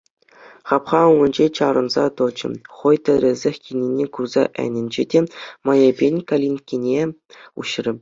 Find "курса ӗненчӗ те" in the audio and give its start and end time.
4.13-5.19